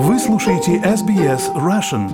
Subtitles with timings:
[0.00, 2.08] Вы слушаете SBS Russian.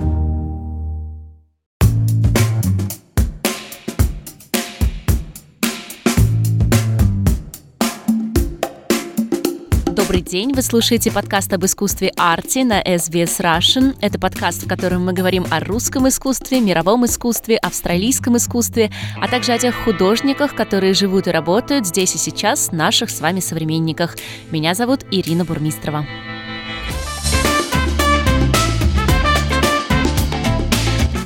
[9.85, 13.95] Добрый день, вы слушаете подкаст об искусстве арти на SBS Russian.
[14.01, 18.89] Это подкаст, в котором мы говорим о русском искусстве, мировом искусстве, австралийском искусстве,
[19.21, 23.41] а также о тех художниках, которые живут и работают здесь и сейчас, наших с вами
[23.41, 24.17] современниках.
[24.49, 26.07] Меня зовут Ирина Бурмистрова.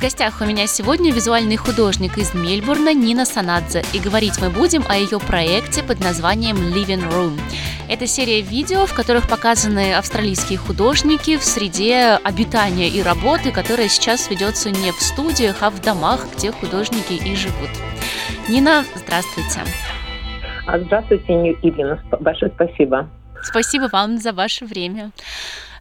[0.00, 4.82] В гостях у меня сегодня визуальный художник из Мельбурна Нина Санадзе, и говорить мы будем
[4.88, 7.38] о ее проекте под названием Living Room.
[7.86, 14.30] Это серия видео, в которых показаны австралийские художники в среде обитания и работы, которая сейчас
[14.30, 17.68] ведется не в студиях, а в домах, где художники и живут.
[18.48, 19.60] Нина, здравствуйте.
[20.66, 22.02] А, здравствуйте, Ирина.
[22.20, 23.06] Большое спасибо.
[23.42, 25.10] Спасибо вам за ваше время.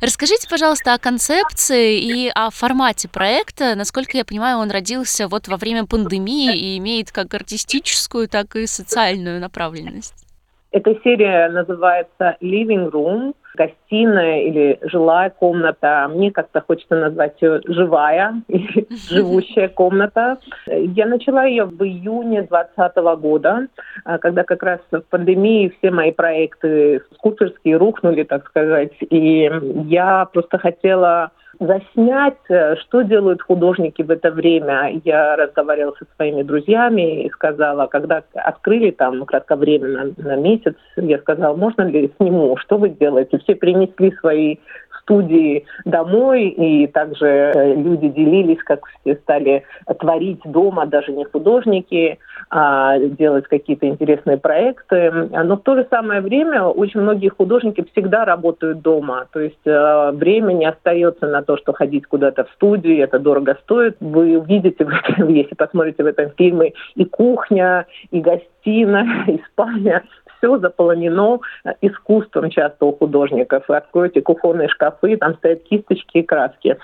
[0.01, 3.75] Расскажите, пожалуйста, о концепции и о формате проекта.
[3.75, 8.65] Насколько я понимаю, он родился вот во время пандемии и имеет как артистическую, так и
[8.65, 10.28] социальную направленность.
[10.71, 16.07] Эта серия называется Living Room, гостиная или жилая комната.
[16.13, 20.37] Мне как-то хочется назвать ее живая или живущая комната.
[20.67, 23.67] Я начала ее в июне 2020 года,
[24.05, 28.93] а, когда как раз в пандемии все мои проекты скуперские рухнули, так сказать.
[29.01, 29.49] И
[29.85, 35.01] я просто хотела заснять, э, что делают художники в это время.
[35.03, 41.55] Я разговаривала со своими друзьями и сказала, когда открыли там кратковременно на месяц, я сказала,
[41.55, 43.39] можно ли сниму, что вы делаете?
[43.39, 44.57] Все принесли свои
[45.01, 49.63] студии домой, и также э, люди делились, как все стали
[49.99, 52.19] творить дома, даже не художники,
[52.49, 55.11] а делать какие-то интересные проекты.
[55.11, 60.11] Но в то же самое время очень многие художники всегда работают дома, то есть э,
[60.13, 63.97] время не остается на то, что ходить куда-то в студию, это дорого стоит.
[63.99, 70.03] Вы увидите, если посмотрите в этом фильме, и кухня, и гостиная, и спальня,
[70.39, 73.65] все заполонено э, искусством часто у художников.
[73.67, 76.77] Вы откроете кухонные шкафы, там стоят кисточки и краски.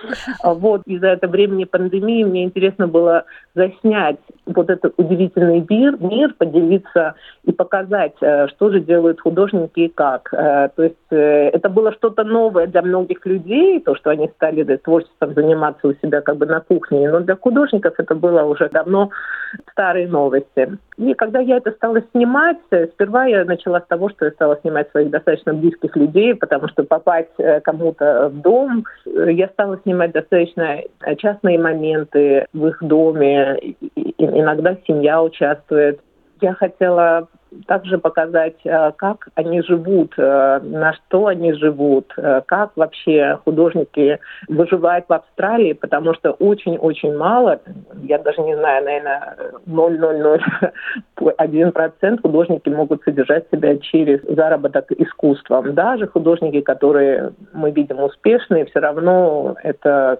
[0.43, 6.33] А вот из-за этого времени пандемии мне интересно было заснять вот этот удивительный мир, мир,
[6.37, 10.33] поделиться и показать, э, что же делают художники и как.
[10.33, 15.33] Э, то есть это было что-то новое для многих людей, то, что они стали творчеством
[15.33, 19.09] заниматься у себя как бы на кухне, но для художников это было уже давно
[19.71, 20.77] старые новости.
[20.97, 22.57] И когда я это стала снимать,
[22.93, 26.83] сперва я начала с того, что я стала снимать своих достаточно близких людей, потому что
[26.83, 32.77] попасть э, кому-то в дом, э, я стала снимать достаточно э, частные моменты в их
[32.81, 33.57] доме.
[34.17, 35.99] Иногда семья участвует.
[36.41, 37.27] Я хотела
[37.67, 44.19] также показать, э, как они живут, э, на что они живут, э, как вообще художники
[44.47, 47.59] выживают в Австралии, потому что очень-очень мало,
[48.03, 49.35] я даже не знаю, наверное,
[49.65, 55.73] 0,001% художники могут содержать себя через заработок искусством.
[55.73, 60.19] Даже художники, которые мы видим успешные, все равно это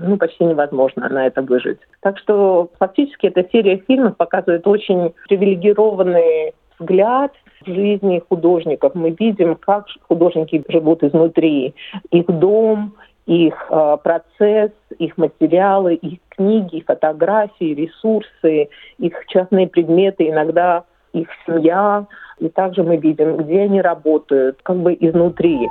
[0.00, 1.78] ну, почти невозможно на это выжить.
[2.00, 7.32] Так что фактически эта серия фильмов показывает очень привилегированные взгляд
[7.66, 8.94] жизни художников.
[8.94, 11.74] Мы видим, как художники живут изнутри.
[12.10, 12.94] Их дом,
[13.26, 18.68] их э, процесс, их материалы, их книги, фотографии, ресурсы,
[18.98, 22.06] их частные предметы, иногда их семья.
[22.38, 25.68] И также мы видим, где они работают, как бы изнутри.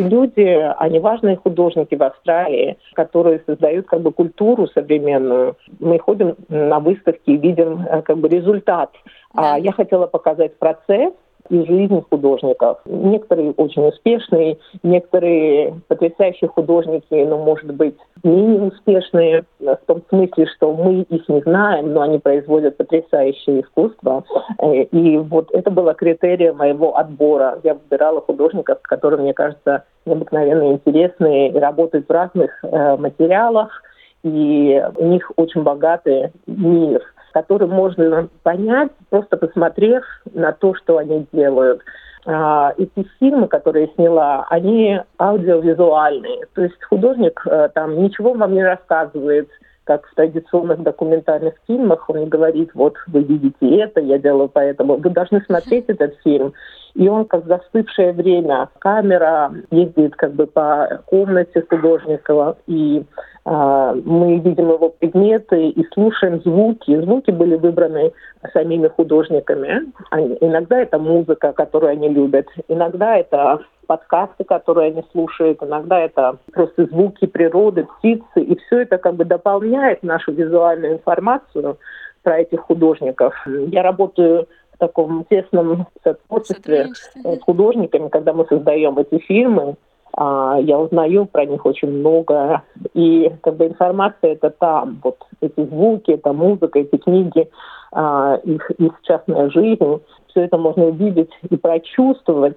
[0.00, 5.56] Люди, они важные художники в Австралии, которые создают как бы культуру современную.
[5.78, 8.90] Мы ходим на выставки и видим э, как бы результат.
[9.34, 9.54] Да.
[9.54, 11.12] А я хотела показать процесс,
[11.50, 12.78] и жизнь художников.
[12.86, 20.72] Некоторые очень успешные, некоторые потрясающие художники, но, может быть, менее успешные в том смысле, что
[20.72, 24.24] мы их не знаем, но они производят потрясающее искусство.
[24.58, 27.58] Э, и вот это было критерием моего отбора.
[27.64, 33.82] Я выбирала художников, которые, мне кажется, необыкновенно интересные и работают в разных э, материалах,
[34.22, 41.26] и у них очень богатый мир– который можно понять, просто посмотрев на то, что они
[41.32, 41.82] делают.
[42.26, 46.46] А, эти фильмы, которые я сняла, они аудиовизуальные.
[46.54, 49.48] То есть художник э, там ничего вам не рассказывает,
[49.90, 54.96] как в традиционных документальных фильмах, он говорит, вот вы видите это, я делаю поэтому.
[54.96, 56.52] Вы должны смотреть этот фильм.
[56.94, 58.68] И он как застывшее время.
[58.78, 63.04] Камера ездит как бы по комнате художника, и
[63.39, 67.00] а, мы видим его предметы и слушаем звуки.
[67.00, 68.12] Звуки были выбраны
[68.52, 69.92] самими художниками.
[70.10, 76.36] Они, иногда это музыка, которую они любят, иногда это подкасты, которые они слушают, иногда это
[76.52, 81.76] просто звуки природы, птицы, и все это как бы дополняет нашу визуальную информацию
[82.22, 83.34] про этих художников.
[83.46, 86.88] Я работаю в таком тесном сотрудничестве
[87.24, 89.74] с художниками, когда мы создаем эти фильмы.
[90.16, 92.62] А, я узнаю про них очень много,
[92.94, 97.48] и как бы информация это там, вот эти звуки, эта музыка, эти книги,
[97.92, 102.56] а, их, их частная жизнь, все это можно увидеть и прочувствовать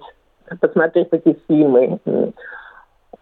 [0.60, 1.98] посмотреть эти фильмы.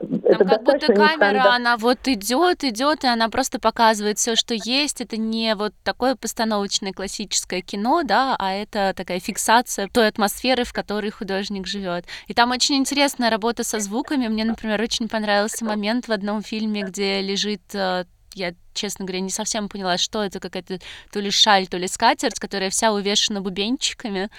[0.03, 4.55] Там это как будто камера, она вот идет, идет, и она просто показывает все, что
[4.55, 5.01] есть.
[5.01, 10.73] Это не вот такое постановочное классическое кино, да, а это такая фиксация той атмосферы, в
[10.73, 12.05] которой художник живет.
[12.27, 14.29] И там очень интересная работа со звуками.
[14.29, 18.05] Мне, например, очень понравился момент в одном фильме, где лежит э,
[18.35, 20.79] я, честно говоря, не совсем поняла, что это какая-то
[21.13, 24.31] то ли шаль, то ли скатерть, которая вся увешана бубенчиками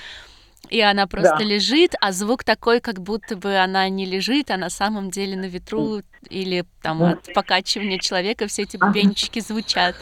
[0.69, 1.43] и она просто да.
[1.43, 5.45] лежит, а звук такой, как будто бы она не лежит, а на самом деле на
[5.45, 9.95] ветру или там от покачивания человека все эти бубенчики звучат.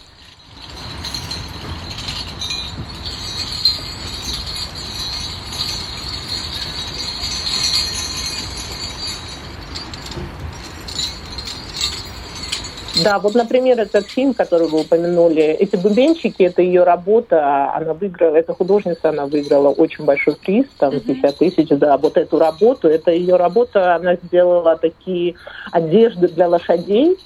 [12.95, 18.35] Да, вот, например, этот фильм, который вы упомянули, эти бубенчики, это ее работа, она выиграла,
[18.35, 23.11] эта художница, она выиграла очень большой приз, там, 50 тысяч, да, вот эту работу, это
[23.11, 25.35] ее работа, она сделала такие
[25.71, 27.17] одежды для лошадей,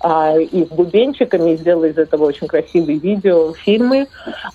[0.00, 4.06] а, и с бубенчиками, сделала из этого очень красивые видео, фильмы.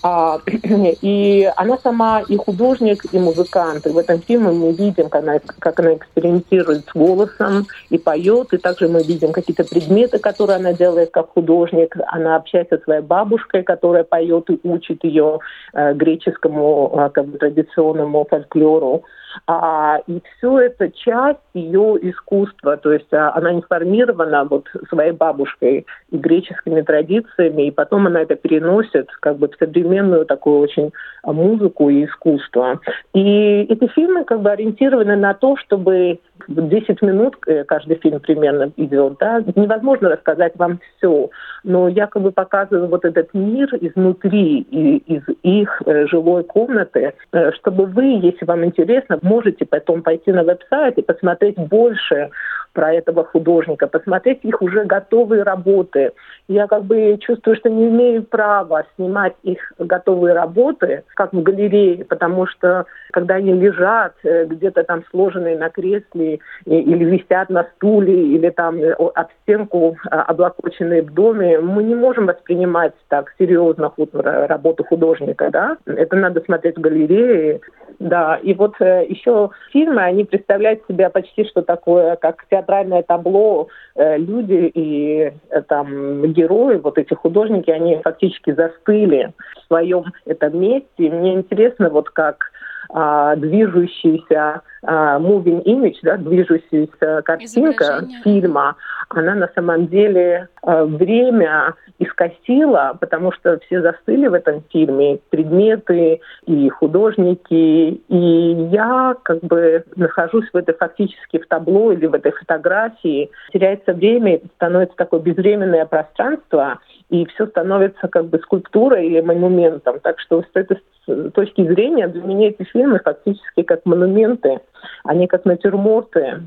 [0.01, 0.39] А,
[1.01, 3.85] и она сама и художник, и музыкант.
[3.85, 8.53] И в этом фильме мы видим, как она, как она экспериментирует с голосом и поет.
[8.53, 11.95] И также мы видим какие-то предметы, которые она делает как художник.
[12.07, 15.39] Она общается со своей бабушкой, которая поет и учит ее
[15.73, 19.03] э, греческому э, как бы, традиционному фольклору.
[19.47, 25.85] А, и все это часть ее искусства, то есть а, она информирована вот своей бабушкой
[26.11, 30.91] и греческими традициями, и потом она это переносит как бы в современную такую очень
[31.23, 32.79] а, музыку и искусство.
[33.13, 38.71] И эти фильмы как бы ориентированы на то, чтобы 10 минут э, каждый фильм примерно
[38.77, 41.29] идет, да, невозможно рассказать вам все,
[41.63, 47.51] но я как бы показываю вот этот мир изнутри, из их э, жилой комнаты, э,
[47.53, 52.29] чтобы вы, если вам интересно, можете потом пойти на веб-сайт и посмотреть больше
[52.73, 56.11] про этого художника, посмотреть их уже готовые работы.
[56.47, 62.03] Я как бы чувствую, что не имею права снимать их готовые работы, как в галерее,
[62.05, 68.35] потому что когда они лежат э, где-то там сложенные на кресле или висят на стуле,
[68.35, 73.91] или там э, об стенку а, облокоченные в доме, мы не можем воспринимать так серьезно
[74.13, 75.77] работу художника, да.
[75.85, 77.61] Это надо смотреть в галерее,
[77.99, 78.39] да.
[78.41, 84.71] И вот э, еще фильмы, они представляют себя почти что такое, как театральное табло, люди
[84.73, 85.33] и
[85.67, 89.33] там герои, вот эти художники, они фактически застыли
[89.63, 90.87] в своем этом месте.
[90.97, 92.51] мне интересно, вот как
[92.93, 98.75] а, движущийся а, moving image, да, движущаяся картинка фильма,
[99.09, 106.21] она на самом деле а, время искосила, потому что все застыли в этом фильме, предметы
[106.45, 112.31] и художники, и я как бы нахожусь в этой фактически в табло или в этой
[112.31, 116.79] фотографии, теряется время, становится такое безвременное пространство,
[117.13, 119.99] и все становится как бы скульптурой или монументом.
[119.99, 120.81] Так что с этой
[121.29, 124.61] точки зрения для меня эти фильмы фактически как монументы,
[125.03, 126.41] они как натюрморты.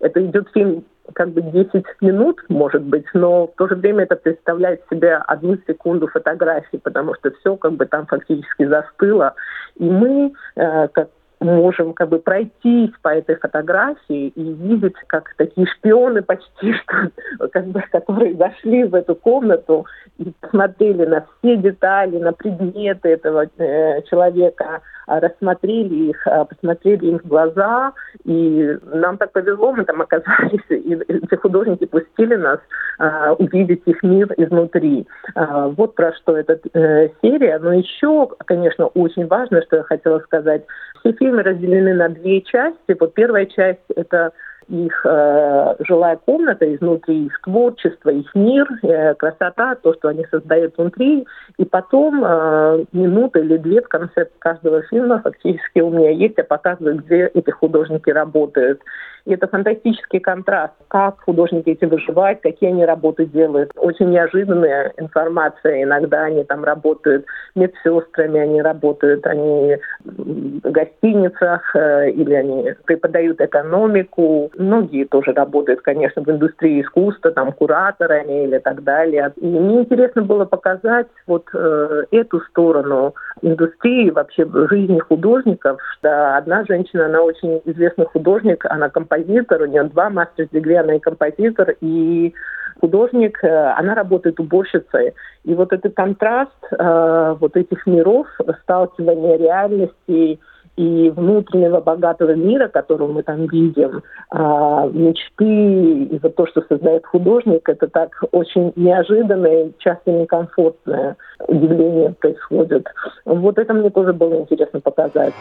[0.00, 4.16] Это идет фильм как бы 10 минут, может быть, но в то же время это
[4.16, 9.34] представляет себе одну секунду фотографии, потому что все как бы там фактически застыло.
[9.76, 11.08] И мы, э, как
[11.42, 17.66] можем как бы пройтись по этой фотографии и видеть, как такие шпионы почти что, как
[17.66, 19.86] бы, которые зашли в эту комнату
[20.18, 27.18] и посмотрели на все детали, на предметы этого э, человека, рассмотрели их, а, посмотрели им
[27.18, 27.92] в глаза,
[28.24, 32.60] и нам так повезло, мы там оказались, и эти художники пустили нас
[32.98, 35.06] а, увидеть их мир изнутри.
[35.34, 37.58] А, вот про что эта э, серия.
[37.58, 40.64] Но еще, конечно, очень важно, что я хотела сказать,
[41.00, 42.96] все фильмы разделены на две части.
[42.98, 44.32] Вот первая часть— это
[44.72, 50.76] их э, жилая комната изнутри, их творчество, их мир, э, красота, то, что они создают
[50.78, 51.26] внутри.
[51.58, 56.44] И потом э, минута или две в конце каждого фильма фактически у меня есть, я
[56.44, 58.80] показываю, где эти художники работают.
[59.24, 63.70] И это фантастический контраст, как художники эти выживают, какие они работы делают.
[63.76, 65.82] Очень неожиданная информация.
[65.82, 67.24] Иногда они там работают
[67.54, 74.50] медсестрами, они работают, они в гостиницах э, или они преподают экономику.
[74.62, 79.32] Многие тоже работают, конечно, в индустрии искусства, там кураторами или так далее.
[79.36, 85.80] И мне интересно было показать вот э, эту сторону индустрии, вообще жизни художников.
[86.02, 91.00] Да, одна женщина, она очень известный художник, она композитор у нее два мастер-дегри, она и
[91.00, 92.32] композитор, и
[92.80, 95.14] художник, э, она работает уборщицей.
[95.44, 98.26] И вот этот контраст э, вот этих миров,
[98.62, 100.38] сталкивание реальности
[100.76, 104.02] и внутреннего богатого мира, который мы там видим,
[104.32, 112.14] э, мечты и вот то, что создает художник, это так очень неожиданное, часто некомфортное удивление
[112.18, 112.86] происходит.
[113.24, 115.34] Вот это мне тоже было интересно показать.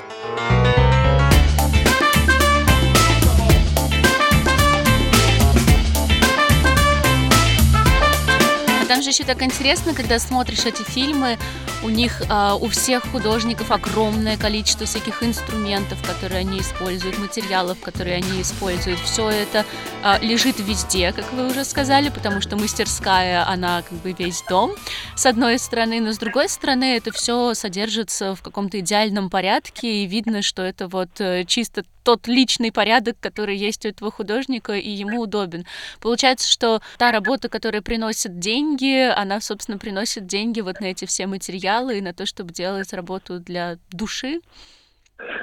[8.91, 11.37] Там же еще так интересно, когда смотришь эти фильмы,
[11.81, 18.17] у них, а, у всех художников огромное количество всяких инструментов, которые они используют, материалов, которые
[18.17, 18.99] они используют.
[18.99, 19.65] Все это
[20.03, 24.73] а, лежит везде, как вы уже сказали, потому что мастерская, она как бы весь дом,
[25.15, 30.05] с одной стороны, но с другой стороны это все содержится в каком-то идеальном порядке, и
[30.05, 34.89] видно, что это вот э, чисто тот личный порядок, который есть у этого художника, и
[34.89, 35.65] ему удобен.
[35.99, 41.27] Получается, что та работа, которая приносит деньги, она, собственно, приносит деньги вот на эти все
[41.27, 44.41] материалы и на то, чтобы делать работу для души.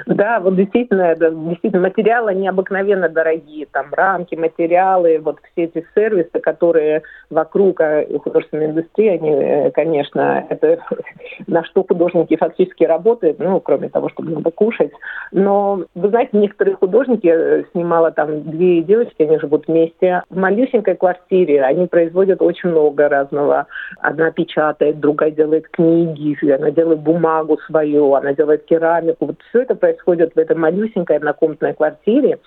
[0.07, 7.03] Да, вот действительно, действительно материалы необыкновенно дорогие, там рамки, материалы, вот все эти сервисы, которые
[7.31, 10.79] вокруг э, художественной индустрии, они, э, конечно, это
[11.47, 14.93] на что художники фактически работают, ну, кроме того, чтобы надо кушать.
[15.33, 20.97] Но, вы знаете, некоторые художники, э, снимала там две девочки, они живут вместе, в малюсенькой
[20.97, 23.67] квартире, они производят очень много разного.
[24.01, 29.27] Одна печатает, другая делает книги, она делает бумагу свою, она делает керамику.
[29.27, 32.39] Вот все это происходит в этой малюсенькой однокомнатной квартире.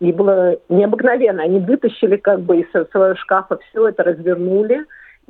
[0.00, 1.42] И было необыкновенно.
[1.42, 4.84] Они вытащили как бы из своего шкафа все это, развернули,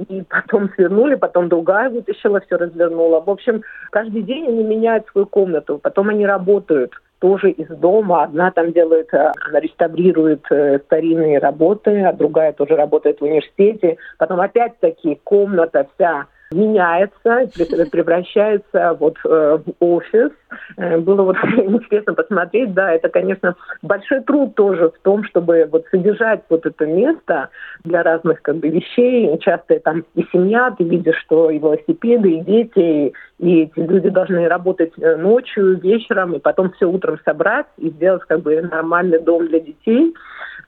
[0.08, 3.20] и потом свернули, потом другая вытащила, все развернула.
[3.20, 8.24] В общем, каждый день они меняют свою комнату, потом они работают тоже из дома.
[8.24, 13.96] Одна там делает, э, она реставрирует э, старинные работы, а другая тоже работает в университете.
[14.18, 17.50] Потом опять-таки комната вся меняется,
[17.90, 20.30] превращается вот э, в офис.
[20.76, 25.84] Э, было вот интересно посмотреть, да, это, конечно, большой труд тоже в том, чтобы вот
[25.90, 27.50] содержать вот это место
[27.82, 29.36] для разных как бы вещей.
[29.38, 34.48] Часто там и семья, ты видишь, что и велосипеды, и дети, и эти люди должны
[34.48, 39.46] работать э, ночью, вечером, и потом все утром собрать и сделать как бы нормальный дом
[39.48, 40.14] для детей.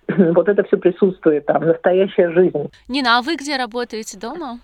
[0.16, 2.70] Вот это все присутствует там, настоящая жизнь.
[2.88, 4.60] Нина, а вы где работаете дома?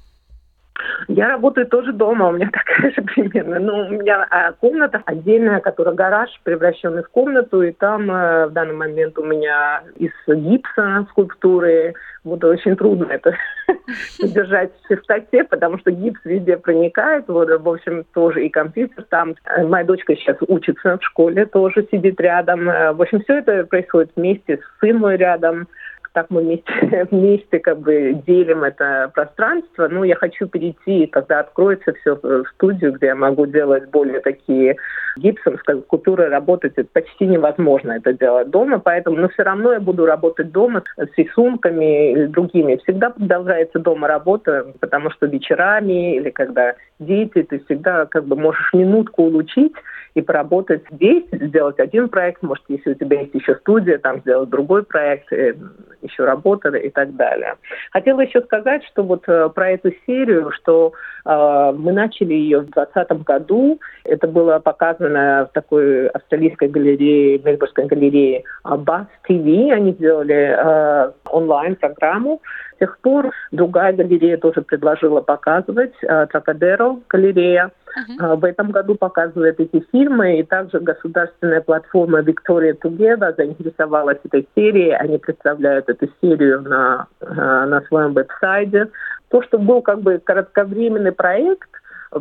[1.08, 3.58] Я работаю тоже дома, у меня такая же примерно.
[3.58, 8.52] Ну, у меня а, комната отдельная, которая гараж, превращенный в комнату, и там а, в
[8.52, 11.94] данный момент у меня из гипса скульптуры.
[12.24, 13.34] Вот очень трудно это
[14.22, 17.26] держать в чистоте, потому что гипс везде проникает.
[17.28, 19.34] Вот, в общем, тоже и компьютер там.
[19.64, 22.66] Моя дочка сейчас учится в школе, тоже сидит рядом.
[22.66, 25.66] В общем, все это происходит вместе, сын мой рядом
[26.12, 29.88] так мы вместе, вместе как бы делим это пространство.
[29.88, 34.76] Ну, я хочу перейти, когда откроется все в студию, где я могу делать более такие
[35.16, 40.06] гипсом, скульптурой работать, это почти невозможно это делать дома, поэтому, но все равно я буду
[40.06, 42.76] работать дома с рисунками или другими.
[42.84, 48.72] Всегда продолжается дома работа, потому что вечерами или когда дети, ты всегда как бы можешь
[48.72, 49.72] минутку улучшить
[50.14, 54.50] и поработать здесь, сделать один проект, может, если у тебя есть еще студия, там сделать
[54.50, 55.54] другой проект, э,
[56.02, 57.54] еще работали и так далее.
[57.92, 60.92] Хотела еще сказать, что вот э, про эту серию, что
[61.24, 63.80] э, мы начали ее в 2020 году.
[64.04, 69.70] Это было показано в такой австралийской галерее, Мельбургской галерее Bass TV.
[69.72, 72.40] Они сделали э, онлайн-программу.
[72.82, 77.70] Тех пор другая галерея тоже предложила показывать, э, Тракадеро галерея.
[77.92, 78.34] Uh-huh.
[78.38, 84.96] В этом году показывает эти фильмы, и также государственная платформа Victoria Together заинтересовалась этой серией.
[84.96, 88.88] Они представляют эту серию на, э, на своем веб-сайте.
[89.28, 91.70] То, что был как бы кратковременный проект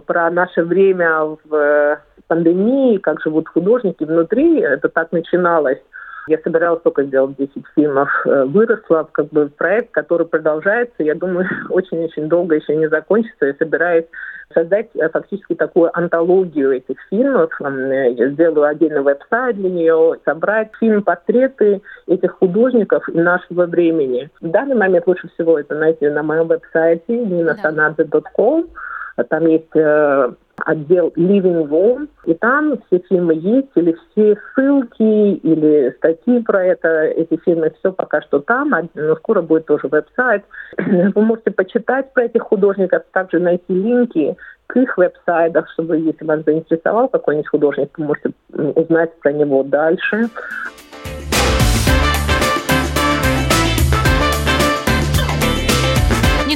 [0.05, 5.79] про наше время в пандемии, как живут художники внутри, это так начиналось.
[6.27, 11.47] Я собиралась только сделать 10 фильмов, э, выросла как бы проект, который продолжается, я думаю,
[11.69, 13.47] очень-очень долго еще не закончится.
[13.47, 14.05] Я собираюсь
[14.53, 17.49] создать э, фактически такую антологию этих фильмов.
[17.59, 24.29] Э, я сделаю отдельный веб-сайт для нее, собрать фильм-портреты этих художников нашего времени.
[24.41, 28.67] В данный момент лучше всего это найти на моем веб-сайте ninasanadze.com.
[29.29, 30.31] Там есть э,
[30.65, 37.03] отдел Living Room, и там все фильмы есть, или все ссылки, или статьи про это,
[37.03, 40.43] эти фильмы, все пока что там, а, но скоро будет тоже веб-сайт.
[40.77, 44.35] Вы можете почитать про этих художников, также найти линки
[44.67, 50.29] к их веб-сайтах, чтобы, если вас заинтересовал какой-нибудь художник, вы можете узнать про него дальше.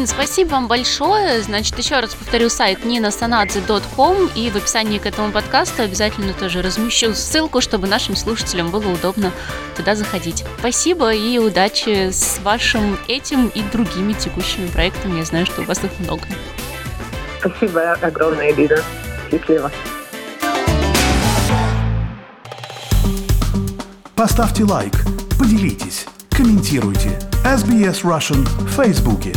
[0.05, 1.41] Нина, спасибо вам большое.
[1.41, 7.13] Значит, еще раз повторю сайт ninasanadze.com и в описании к этому подкасту обязательно тоже размещу
[7.15, 9.31] ссылку, чтобы нашим слушателям было удобно
[9.75, 10.43] туда заходить.
[10.59, 15.17] Спасибо и удачи с вашим этим и другими текущими проектами.
[15.17, 16.23] Я знаю, что у вас их много.
[17.39, 18.83] Спасибо огромное, Лиза.
[19.31, 19.71] Счастливо.
[24.15, 24.93] Поставьте лайк,
[25.39, 27.19] поделитесь, комментируйте.
[27.43, 29.33] SBS Russian в Фейсбуке.